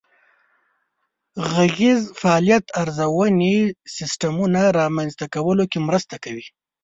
[1.35, 3.57] د غږیز فعالیت ارزونې
[3.95, 6.45] سیسټمونه رامنځته کولو کې مرسته کوي.